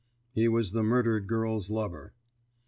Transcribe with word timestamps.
"He 0.31 0.47
was 0.47 0.71
the 0.71 0.81
murdered 0.81 1.27
girl's 1.27 1.69
lover." 1.69 2.15